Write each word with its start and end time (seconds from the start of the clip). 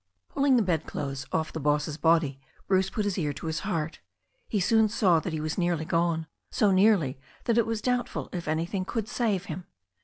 Pulling 0.29 0.55
the 0.55 0.63
bed 0.63 0.87
clothes 0.87 1.27
off 1.31 1.53
the 1.53 1.59
boss's 1.59 1.95
body, 1.95 2.39
Bruce 2.67 2.89
put 2.89 3.05
his 3.05 3.19
ear 3.19 3.33
to 3.33 3.45
his 3.45 3.59
heart. 3.59 3.99
He 4.49 4.59
soon 4.59 4.89
saw 4.89 5.19
that 5.19 5.31
he 5.31 5.39
was 5.39 5.59
nearly 5.59 5.85
gone, 5.85 6.25
so 6.49 6.71
nearly 6.71 7.19
that 7.43 7.59
it 7.59 7.67
was 7.67 7.83
doubtful 7.83 8.27
if 8.33 8.47
anything 8.47 8.83
could 8.83 9.07
save 9.07 9.45
him. 9.45 9.67